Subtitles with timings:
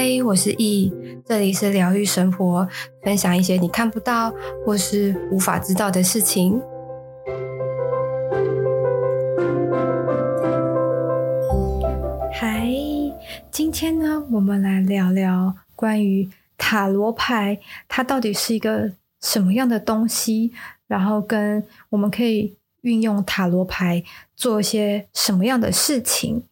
[0.00, 0.94] 嗨，我是易，
[1.26, 2.68] 这里是疗愈生活，
[3.02, 4.32] 分享一些你看不到
[4.64, 6.62] 或是无法知道的事情。
[12.32, 12.70] 嗨，
[13.50, 20.52] 今天呢，我们来聊聊关于塔罗牌，它到底是一个什么样的东西，
[20.86, 24.04] 然后跟我们可以运用塔罗牌
[24.36, 26.44] 做一些什么样的事情。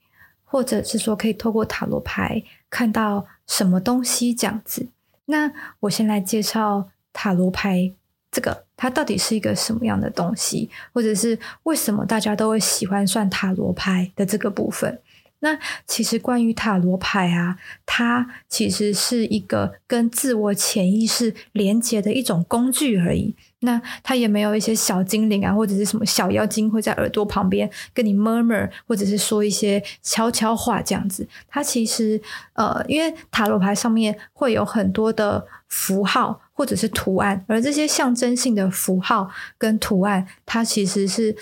[0.46, 4.88] 或者是说，可以透过塔罗牌看到什么东西这样子。
[5.26, 7.92] 那我先来介绍塔罗牌
[8.30, 14.98] 这个，它到底是一个什么样的东西，或者是为什么大家都会喜欢算塔罗牌的这个部分。
[15.40, 23.34] 那其实关于塔罗牌啊，它其实是一个跟自我潜意识连接的一种工具而已。
[23.60, 31.26] 那它也没有一些小精灵啊，或者是什么小妖精会在耳朵旁边跟你 murmur，或者是说一些悄悄话这样子。
[31.48, 32.20] 它其实
[32.54, 41.36] 呃，因为塔罗牌上面会有很多的符号或者是图案，而这些象征性的符号跟图案，它其实是。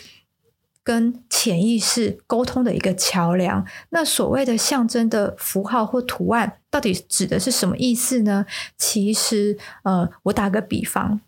[0.85, 3.67] 跟潜意识沟通的一个桥梁。
[3.89, 8.45] 那所谓的象征的符号或图案，到底指的是什么意思呢？
[8.77, 11.21] 其实，呃，我打个比方，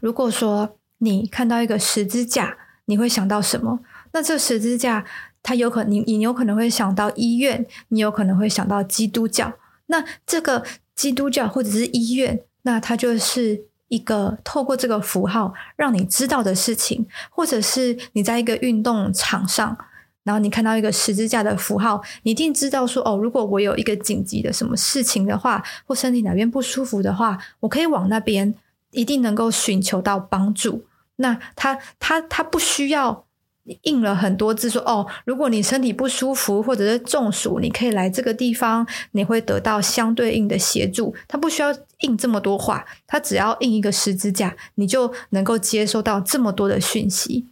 [0.00, 2.56] 如果说你看到一个十字架，
[2.86, 3.80] 你会想到什么？
[4.12, 5.04] 那这十字架，
[5.42, 9.52] 它有可能你你有可能会想到医院，你有可能会想到基督教。
[9.86, 13.66] 那这个基督教或者是医院，那它就是。
[13.92, 19.76] 一个透过这个符号让你知道的事情，或者是你在一个运动场上，
[20.22, 28.54] 然后你看到一个十字架的符号，你一定知道说哦，如果我有一个紧急的什么事情的话，或身体哪边不舒服的话，我可以往那边，
[28.92, 30.86] 一定能够寻求到帮助。
[31.16, 33.26] 那他他他不需要。
[33.82, 41.14] 印了很多字说哦，如果你身体不舒服或者是中暑，你可以来这个地方，你会得到相对应的协助。
[41.28, 47.46] 他不需要印这么多话，他只要印一个十字架，你就能够接收到这么多的讯息。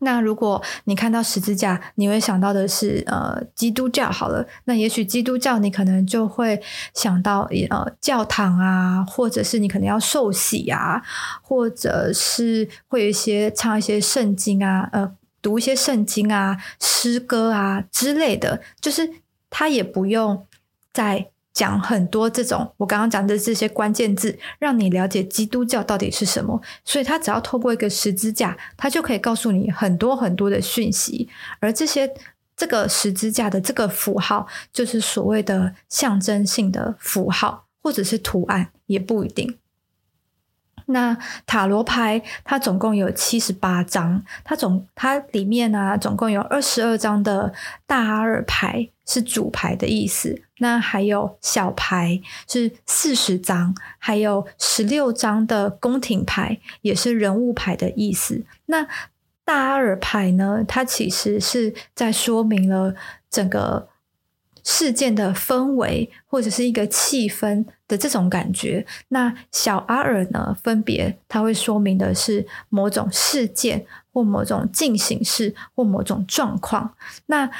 [0.00, 6.60] 那如果你看到十字架，你会想到的是呃基督教好了，那也许基督教你可能就会
[6.94, 11.02] 想到呃教堂啊，或者是你可能要受洗啊，
[11.42, 15.10] 或者是会有一些唱一些圣经啊，呃
[15.40, 19.10] 读一些圣经啊、诗歌啊之类的，就是
[19.50, 20.46] 他也不用
[20.92, 21.30] 再。
[21.58, 26.62] 讲很多这种我刚刚讲的这些关键字，让你了解基督教到底是什么。
[26.84, 31.28] 所以他只要透过一个十字架，他就可以告诉你很多很多的讯息。
[31.58, 32.08] 而这些
[32.56, 39.58] 这个十字架的这个符号，就是所谓的象征性的符号，或者是图案，也不一定。
[40.90, 41.16] 那
[41.46, 47.52] 塔罗牌它总共有七十八张，它总它里面呢、总共有二十二张的
[47.86, 58.44] 大阿尔牌是主牌的意思，那还有小牌是四十张，还有十六张的宫廷牌也是人物牌的意思。
[58.66, 58.86] 那
[59.44, 62.94] 大阿尔牌呢，它其实是在说明了
[63.30, 63.88] 整个。
[64.64, 76.94] 事件的氛围或者是一个气氛的这种感觉，那小阿尔呢，分别它会说明的是某种事件或某种进行式或某种状况。
[77.26, 77.50] 那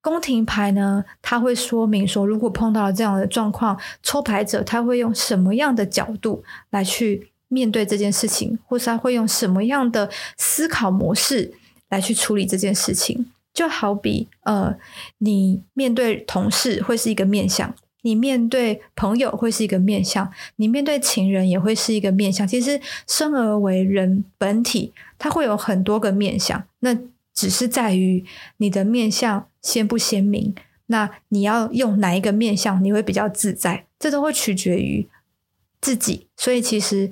[0.00, 11.52] 宫廷牌呢，它会说明说，如果碰到了这样的状况，抽牌者他会用什么样的角度来去面对这件事情，或是他会用什么样的思考模式
[11.88, 13.26] 来去处理这件事情。
[13.54, 14.76] 就好比，呃，
[15.18, 22.48] 你面对同事会是一个面相，你面对朋友会是一个面相，你面对情人也会是一个面相。
[22.48, 26.96] 其实生而为人本体，它会有很多个面相，那
[27.34, 28.24] 只是在于
[28.56, 30.54] 你的面相鲜不鲜明。
[30.86, 35.08] 那你要用哪一个面相，你会比较自在，这都会取决于
[35.80, 36.26] 自己。
[36.36, 37.10] 所以其实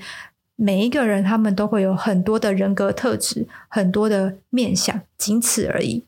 [0.56, 6.04] 每一个人他们都会有很多的人格特质，很多的面相，仅此而已。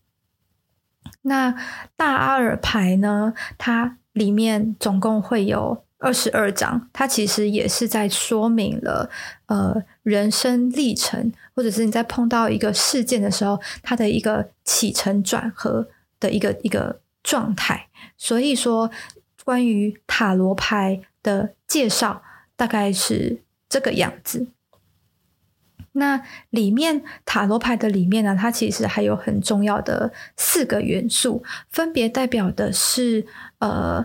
[1.22, 1.54] 那
[1.96, 3.32] 大阿尔牌呢？
[3.58, 9.08] 它里面总共会有二十二张，它其实也是在说明了
[9.46, 15.88] 呃人生历程，或者是你在碰到一个事件的时候，它的一个起承转合
[16.18, 17.88] 的一个一个状态。
[18.16, 18.90] 所以说，
[19.44, 22.22] 关于塔罗牌的介绍
[22.56, 24.48] 大概是这个样子。
[25.92, 33.26] 那里面塔罗牌的里面呢，它其实还有很重要的四个元素，分别代表的是
[33.58, 34.04] 呃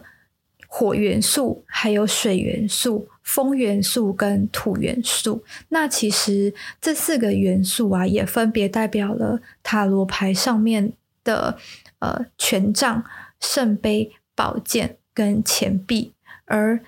[0.68, 5.44] 火元素、还有水元素、风元素跟土元素。
[5.70, 10.92] 那其实这四个元素啊，也分别代表了塔罗牌上面
[11.24, 11.58] 的
[12.00, 13.06] 呃权杖、
[13.40, 16.14] 圣杯、宝剑跟钱币，
[16.46, 16.82] 而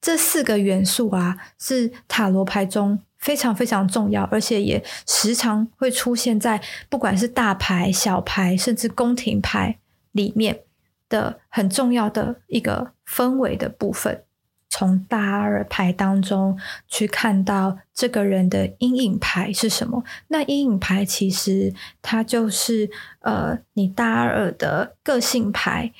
[0.00, 9.78] 这四个元素啊，是塔罗牌中非常非常重要，而且也时常会出现在不管是大牌、小牌，甚至宫廷牌
[10.12, 10.60] 里面
[11.08, 14.24] 的很重要的一个氛围的部分。
[14.70, 20.04] 从大二牌当中去看到这个人的阴影牌是什么？
[20.28, 22.88] 那阴影牌其实它就是
[23.20, 25.92] 呃，你大二的个性牌。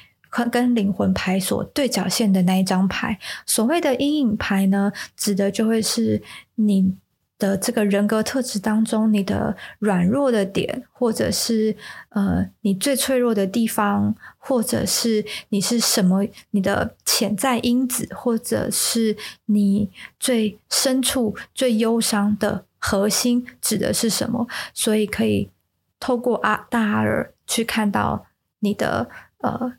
[0.53, 6.23] 跟灵魂牌所对角线的那一张牌，所谓的阴影牌呢，指的就会是
[6.57, 6.95] 你
[7.39, 11.77] 的这个人格特质当中，你的软弱的点，或者是
[12.11, 24.47] 呃你最脆弱的地方，或者是你是什么，你的潜在因子，或者是你最深处最忧伤的核心，指的是什么？
[24.75, 25.51] 所以可以
[26.01, 28.27] 透过阿大阿尔去看到
[28.59, 29.09] 你的
[29.39, 29.75] 呃。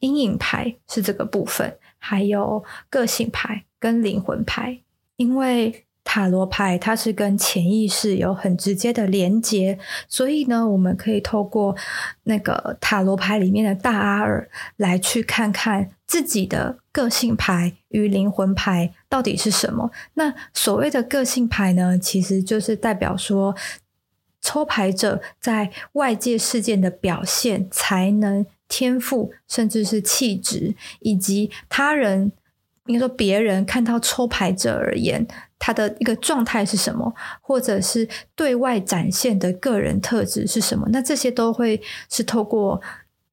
[0.00, 4.80] 阴影牌是这个部分，还有个性牌跟灵魂牌。
[5.16, 9.78] 因为塔罗牌它是跟潜意识有很直接的连接，
[10.08, 11.76] 所以呢，我们可以透过
[12.24, 19.92] 那个塔罗牌里面的大阿尔来去看看自己的个性牌与灵魂牌到底是什么。
[20.14, 23.54] 那所谓的个性牌呢，其实就是代表说，
[24.40, 28.44] 抽牌者在外界事件的表现才能。
[28.72, 32.30] 天赋，甚至是气质，以及他人，
[32.90, 35.26] 应该说别人看到抽牌者而言，
[35.58, 40.88] 他的一个状态是什么，或者是对外展现的个人特质是什么？
[40.90, 42.80] 那这些都会是透过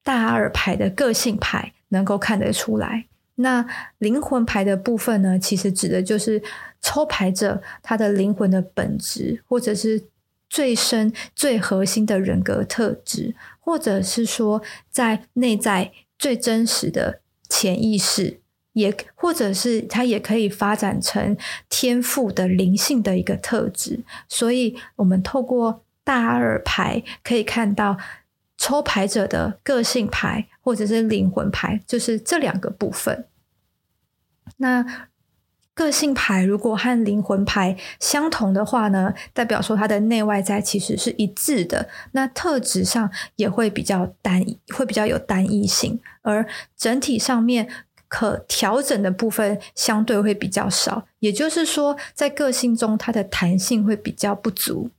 [0.02, 3.06] 大二牌的个性牌能够看得出来。
[3.36, 3.66] 那
[3.98, 6.42] 灵魂牌的部分呢，其实指的就是
[6.80, 10.08] 抽牌者他的灵魂的本质，或者是。
[10.50, 17.20] 最深、最核心的人格特质，或者是说，在内在最真实的
[17.50, 18.40] 潜意识，
[18.78, 21.36] 也或者是它也可以发展成
[21.68, 24.04] 天赋的灵性的一个特质。
[24.28, 27.98] 所以，我们透过大二牌可以看到
[28.56, 33.26] 抽牌者的个性牌，或者是灵魂牌，就是这两个部分。
[34.58, 35.08] 那。
[35.78, 41.88] 个性牌如果和灵魂牌相同的话呢，代表说它的内外在其实是一致的。
[42.10, 46.44] 那特质上也会比较单一，会比较有单一性，而
[46.76, 47.68] 整体上面
[48.08, 51.04] 可调整的部分相对会比较少。
[51.20, 54.90] 也就是说，在个性中它的弹性会比较不足。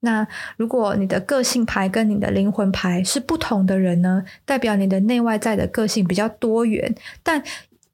[0.00, 7.42] 那如果你的个性牌跟你的灵魂牌是不同的人呢，代表你的内外在的个性比较多元，但。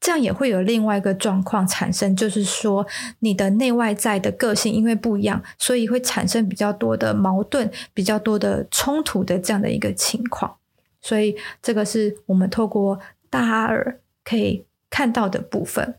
[0.01, 2.87] 这样也会有另外一个状况产生，就是说
[3.21, 10.57] 你的内外在的个性因为不一样，所以会产生比较多的矛盾、比较多的冲突的这样的一个情况。
[11.01, 13.01] 所以这个是我们透过
[13.31, 15.97] 大阿尔可以看到的部分。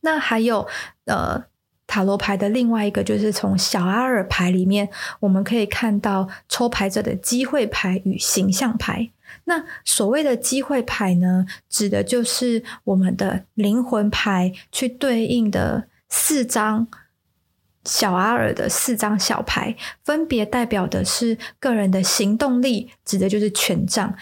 [0.00, 0.66] 那还有
[1.06, 1.44] 呃
[1.86, 4.88] 塔罗牌的另外一个，就是从小阿尔牌里面，
[5.20, 9.10] 我们可以看到抽牌者的机会牌与形象牌。
[9.44, 16.86] 那所谓的机会牌呢，指的就是我们的灵魂牌去对应的四张
[17.84, 19.74] 小阿尔的四张小牌，
[20.04, 24.14] 分别代表的是个人的行动力，指的就是权杖；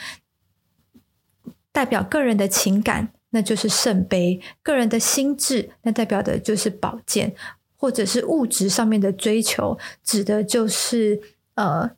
[1.76, 7.28] 代表个人的情感，那就是圣杯；个人的心智，那代表的就是宝剑；
[7.76, 11.20] 或者是物质上面的追求，指的就是
[11.56, 11.90] 呃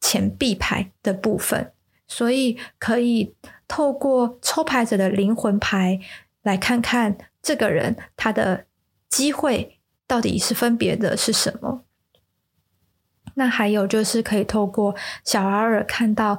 [0.00, 1.72] 钱币牌的部分。
[2.06, 3.34] 所以可以
[3.66, 5.98] 透过抽牌者的灵魂牌
[6.42, 8.66] 来看看这个人他的
[9.08, 11.82] 机会到底是分别的是什么。
[13.34, 16.38] 那还有就是可以透过小阿尔看到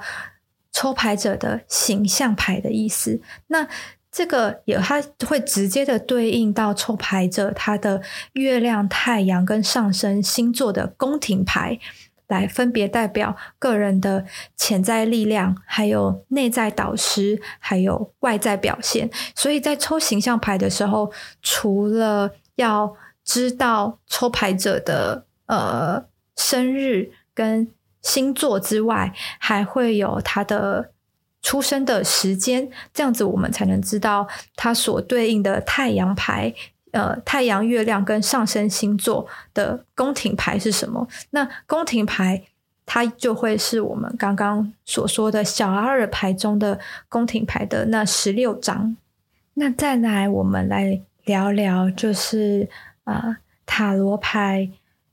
[0.76, 3.22] 抽牌者的形象牌的意思。
[3.48, 3.66] 那
[4.12, 8.02] 这个也它会直接的对应到抽牌者他的
[8.34, 11.80] 月亮、太阳跟上升星座的宫廷牌。
[12.28, 14.26] 来分别代表个人的
[14.58, 19.08] 潜在力量，还有内在导师，还有外在表现。
[19.36, 21.14] 所以在抽形象牌的时候，
[21.44, 26.04] 除了要知道抽牌者的呃
[26.36, 27.68] 生日跟
[28.06, 30.92] 星座之外，还会有他的
[31.42, 36.54] 出生的时间，这样子我们才能知道他所对应的太阳牌。
[36.92, 41.06] 呃，太阳、月亮跟上升星座的宫廷牌是什么？
[41.32, 42.42] 那宫廷牌
[42.86, 48.96] 它就会是我们刚刚所说的小阿尔牌中的宫廷牌的那十六张。
[49.56, 52.70] 那再来，我们来聊聊，就是
[53.04, 54.70] 啊、呃，塔罗牌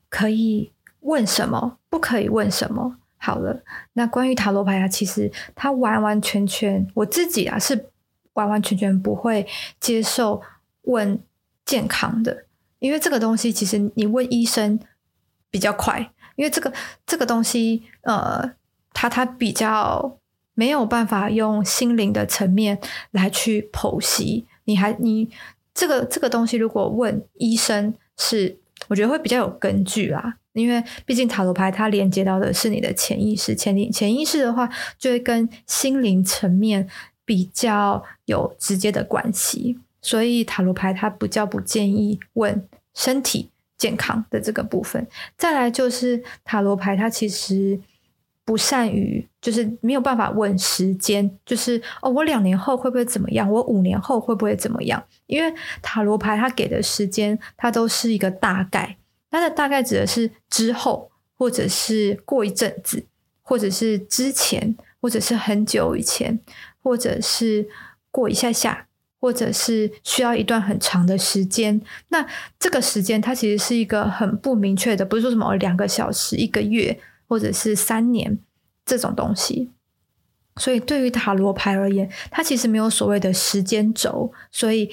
[0.07, 0.71] 可以
[1.03, 2.97] 问什么，不可以问什么？
[3.17, 7.89] 好了，那关于塔罗牌啊，其实它完完全全我自己啊是。
[8.33, 9.45] 完完全全不会
[9.79, 10.41] 接受
[10.85, 11.19] 问
[11.65, 12.45] 健康的，
[12.79, 14.79] 因为这个东西其实你问医生
[15.51, 16.73] 比较快，因为这个
[17.05, 18.53] 这个东西呃，
[18.91, 20.17] 它它比较
[20.55, 22.79] 没有办法用心灵的层面
[23.11, 24.47] 来去剖析。
[24.63, 25.29] 你还你
[25.75, 28.57] 这个这个东西，如果问医生是，
[28.93, 30.37] 我觉得会比较有根据啦。
[30.53, 34.69] 因为毕竟塔罗牌它连接到的是你的潜意识，潜意潜意识的话，
[34.99, 36.87] 就会跟心灵层面
[37.25, 39.79] 比较有直接的关系。
[39.99, 45.07] 所以塔罗牌它比较不建议问身体健康的这个部分。
[45.35, 47.79] 再来就是塔罗牌它其实
[48.45, 53.49] 不善于，就是没有办法问时间，就是哦，我两年后会不会怎么样？
[53.49, 55.01] 我五年后会不会怎么样？
[55.27, 58.97] 因为塔罗牌它给的时间，它都是一个大概。
[59.31, 63.05] 它的大概指的是之后，或者是过一阵子，
[63.41, 66.39] 或者是之前，或者是很久以前，
[66.83, 67.67] 或者是
[68.11, 68.87] 过一下下，
[69.19, 71.81] 或者是需要一段很长的时间。
[72.09, 72.23] 那
[72.59, 78.39] 这个时间它其实是一个很不明确的，不是说什么两个小时、一个月，或者是三年
[78.85, 79.71] 这种东西。
[80.57, 84.89] 所以对于塔罗牌而言，它其实没有所谓的时间轴，所以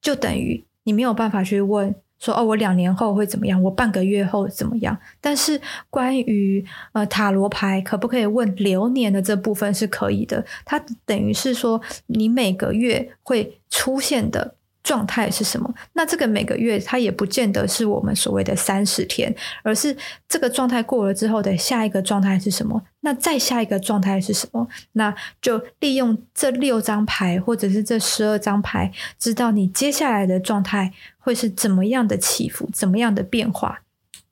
[0.00, 1.94] 就等于你没有办法去问。
[2.18, 3.62] 说哦，我两年后会怎么样？
[3.62, 4.98] 我半个月后怎么样？
[5.20, 10.42] 但是关于呃塔罗牌可不可以问流年的这部分是可以的。
[10.64, 14.54] 它等于是说你每个月会出现的。
[14.86, 15.74] 状态是什么？
[15.94, 19.94] 那这个每个月它也不见得是我们所谓的三十天，而是
[20.28, 22.80] 这个状态过了之后的下一个状态是什么？
[23.00, 24.68] 那再下一个状态是什么？
[24.92, 25.12] 那
[25.42, 33.80] 就利用这六张牌或者是这十二张牌，知道你接下来的状态会是怎么样的起伏，怎么样的变化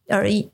[0.09, 0.54] 而已。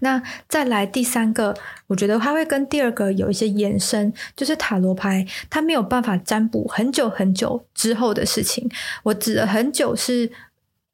[0.00, 8.68] 那再来第三个，我觉得它会跟第二个有一些延伸，就是塔罗牌它没有办法占卜很久很久之后的事情。
[9.02, 10.30] 我指的很久是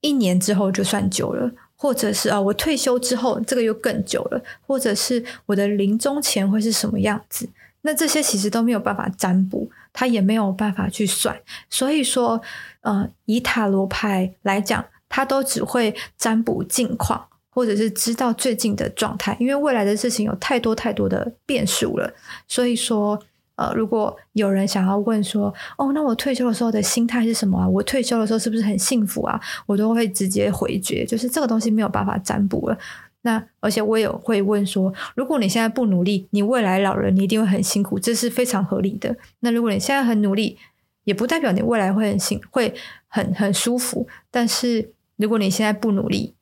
[0.00, 7.48] 一年之后就算久了，或者是啊我退休之后这个又更久了，或者是我的临终前会是什么样子。
[7.84, 11.36] 那这些其实都没有办法占卜，它也没有办法去算。
[11.68, 12.40] 所以说，
[12.82, 17.26] 呃，以塔罗牌来讲，它都只会占卜近况。
[17.54, 22.10] 或者是知道最近的状态，因为未来的事情有太多太多的变数了。
[22.48, 23.22] 所以说，
[23.56, 27.68] 呃，如果有人想要问说，哦，那我退休的时候的心态是什么啊？
[27.68, 29.38] 我退休的时候是不是很幸福啊？
[29.66, 32.78] 我都会直接回绝，就是这个东西没有办法占卜了。
[33.24, 39.14] 那而且我也会问说，如果你现在不努力，你未来老人你一定会很辛苦，这是非常合理的。
[39.40, 40.56] 那如果你现在很努力，
[41.04, 42.74] 也不代表你未来会很幸会
[43.08, 44.08] 很很舒服。
[44.30, 46.34] 但是如果你现在不努力，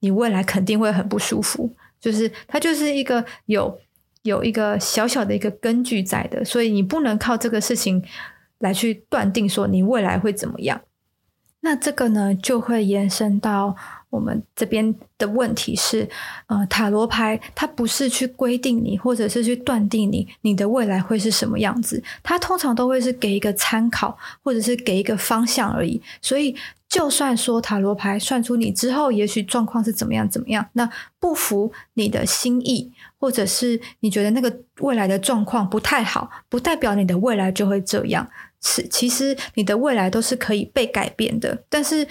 [0.00, 3.78] 你未来肯定会很不舒服，就是它就是一个有
[4.22, 8.02] 有一个小小的一个根据在的，所以你不能靠这个事情
[8.58, 10.80] 来去断定说你未来会怎么样。
[11.60, 13.74] 那这个呢，就会延伸到
[14.10, 16.08] 我们这边的问题是，
[16.46, 26.54] 呃，塔罗牌它不是去规定你，或者是去断定你你的未来会是什么样子，它通常都会是给一个参考，或者是给一个方向而已，所以。
[26.88, 30.88] 就算说塔罗牌算出你之后，也许状况是怎么样怎么样，那
[31.20, 38.26] 不符你的心意，或者是你觉得那个未来的状况不太好，不代表你的未来就会这样。
[38.62, 42.08] 是，其实你的未来都是可以被改变的，但是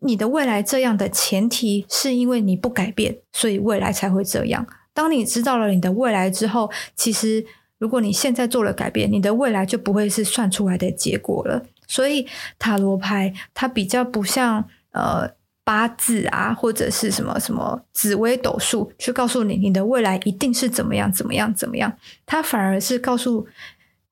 [0.00, 4.66] 你的未来这样的前提是因为你不改变，所以未来才会这样。
[4.94, 7.44] 当你知道了你的未来之后，其实
[7.78, 11.62] 如果你现在做了改变，你的未来就不会是算出来的结果了。
[11.86, 12.26] 所以
[12.58, 15.30] 塔罗牌它比较不像呃
[15.64, 21.96] 八字啊，或者是什么什么紫微斗数，去告诉你你的未来一定是怎么样怎么样怎么样。
[22.24, 23.46] 它反而是告诉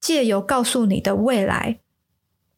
[0.01, 1.79] 借由告诉你的未来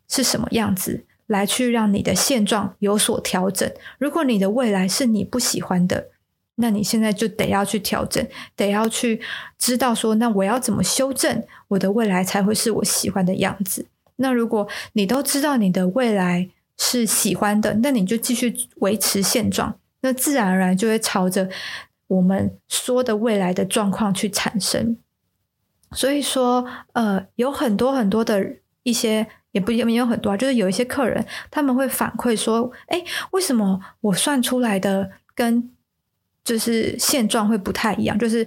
[0.08, 3.70] 是什么样子，来去让你的现状有所调整。
[3.99, 6.08] 如果你的未来是你不喜欢的，
[6.56, 9.20] 那你现在就得要去调整，得要去
[9.58, 13.87] 知道说，那我要怎么修正我的未来才会是我喜欢的样子。
[14.16, 21.49] 那如果你都知道你的未来是喜欢的，那你就继续维持现状，那自然而然就会朝着
[22.06, 24.96] 我们说的未来的状况去产生。
[25.92, 35.70] 所以说，呃，有很多很多的一些，也不也没有很多啊，就是有一些客人他们会反馈说，哎，为什么我算出来的跟
[36.42, 38.18] 就是现状会不太一样？
[38.18, 38.46] 就是。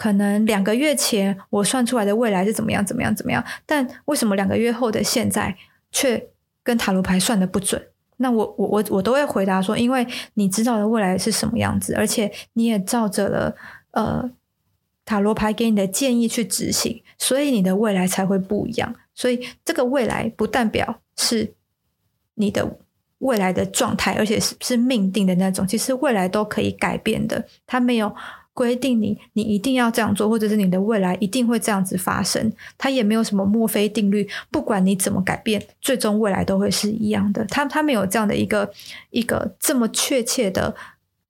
[0.00, 5.54] 可能两个月前我算出来的未来是怎么样怎么样怎么样，但为什么两个月后的现在
[5.92, 6.30] 却
[6.62, 7.86] 跟塔罗牌算的不准？
[8.16, 13.54] 那我我我我都会回答说，因为你知道的未来是什么样子，而且你也照着了
[13.90, 14.30] 呃
[15.04, 18.94] 塔罗牌给你的建议去执行，所以你的未来才会不一样。
[19.14, 21.52] 所以这个未来不代表是
[22.36, 22.78] 你的
[23.18, 25.66] 未来的状态，而且是是命定的那种。
[25.66, 28.10] 其实未来都可以改变的，它没有。
[28.52, 32.52] 规定你，你一定要这样做，或者是你的未来一定会这样子发生。
[32.76, 37.44] 它也没有什么墨菲定律，不管你怎么改变，最终未来都会是一样的。
[37.46, 38.70] 它它没有这样的一个
[39.10, 40.74] 一个这么确切的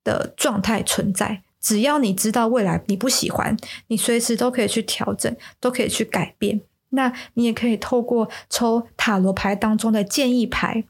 [0.03, 1.41] 的状态存在。
[1.59, 3.55] 只要你知道未来你不喜欢，
[3.87, 6.59] 你随时都可以去调整，都可以去改变。
[6.89, 10.83] 那你也可以透过抽塔罗牌当中的建议牌。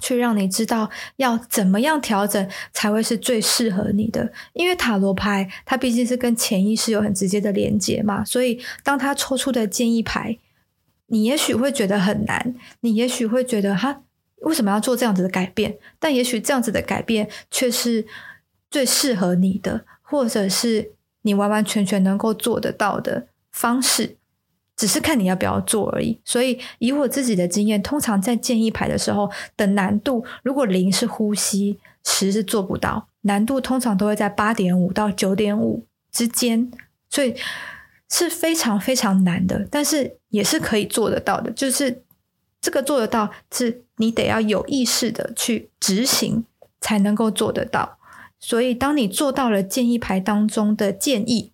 [0.00, 10.38] 去让你知道要怎么样调整才会是最适合你的，因为塔罗牌它毕竟是跟潜意识有很直接的连接嘛，所以当他抽出的建议牌，
[11.06, 14.02] 你也许会觉得很难，你也许会觉得哈，
[14.42, 15.76] 为什么要做这样子的改变？
[15.98, 18.06] 但也许这样子的改变却是
[18.70, 24.16] 最适合你的，或者是你完完全全能够做得到的方式。
[24.76, 36.70] 只是看你要不要做而已，所以以我自己的经验，通常在建议牌的时候的难度，如果零是呼吸，十是做不到，难度通常都会在八点五到九点五之间，
[37.08, 37.34] 所以
[38.10, 41.50] 是非常非常难的，但是也是可以做得到的。
[41.50, 42.02] 就是
[42.60, 46.44] 这个做得到，是你得要有意识的去执行
[46.82, 47.96] 才能够做得到。
[48.38, 51.52] 所以当你做到了建议牌当中的建议，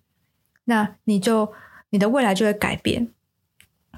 [0.65, 1.53] 那你就。
[1.93, 3.07] 你的未来就会改变，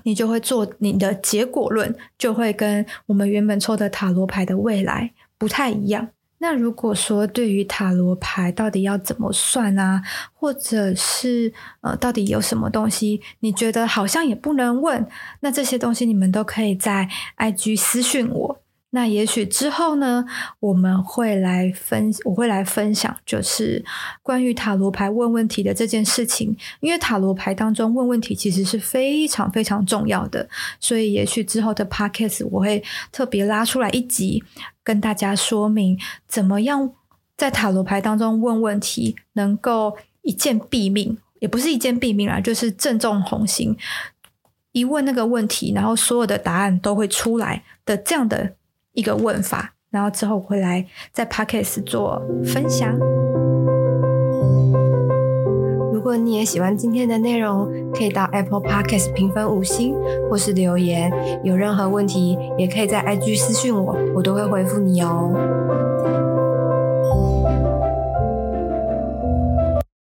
[0.04, 6.10] 你就会做你的结果论，就会跟我们原本抽的塔罗牌的未来不太一样。
[6.40, 15.08] 那如果说对于塔罗牌到底要怎么算啊，或者是呃，到底有什么东西你觉得好像也不能问，
[15.40, 18.62] 那这些东西你们都可以在 IG 私讯我。
[18.96, 20.24] 那也许之后呢，
[20.62, 23.84] 我们会来分，我会来分享，就是
[24.24, 26.56] 关于塔罗牌问问题的这件事情。
[26.80, 30.48] 因为塔罗牌当中问问题其实是非常非常重要的，
[30.80, 32.82] 所以也许之后的 podcast 我会
[33.12, 34.42] 特别拉出来一集，
[34.82, 36.90] 跟大家说明怎么样
[37.36, 43.76] 在塔罗牌当中问问题，能够一箭毙命，也不是一箭毙命啦，就是正中红心，
[44.72, 48.54] 一问那个问题，然后所有的答案都会出来的这样的。
[48.96, 52.98] 一个问法，然后之后回来在 Podcast 做分享。
[55.94, 59.96] 如果你也喜欢今天的内容，可以到 Apple Podcast 评分五星，
[60.30, 61.12] 或是留言。
[61.44, 65.32] 有任何问题，也可以在 IG 私讯我，我都会回复你哦。